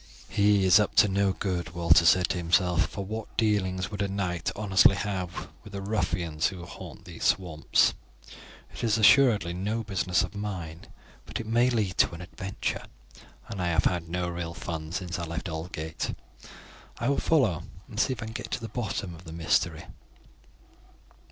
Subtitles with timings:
[0.29, 4.07] "He is up to no good," Walter said to himself, "for what dealings could a
[4.07, 7.93] knight honestly have with the ruffians who haunt these swamps.
[8.73, 10.87] It is assuredly no business of mine,
[11.27, 12.85] but it may lead to an adventure,
[13.47, 16.15] and I have had no real fun since I left Aldgate.
[16.97, 19.85] I will follow and see if I can get to the bottom of the mystery."